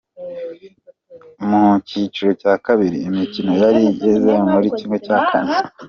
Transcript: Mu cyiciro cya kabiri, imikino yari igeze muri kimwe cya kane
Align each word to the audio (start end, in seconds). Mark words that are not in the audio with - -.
Mu 1.47 1.61
cyiciro 1.87 2.31
cya 2.41 2.53
kabiri, 2.65 2.97
imikino 3.09 3.51
yari 3.63 3.81
igeze 3.91 4.31
muri 4.51 4.67
kimwe 4.77 4.97
cya 5.05 5.17
kane 5.29 5.53